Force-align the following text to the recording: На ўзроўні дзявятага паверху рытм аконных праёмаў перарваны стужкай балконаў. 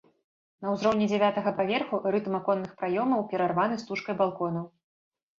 На 0.63 0.69
ўзроўні 0.75 1.07
дзявятага 1.09 1.51
паверху 1.59 1.99
рытм 2.15 2.37
аконных 2.37 2.71
праёмаў 2.79 3.21
перарваны 3.33 3.77
стужкай 3.83 4.17
балконаў. 4.23 4.65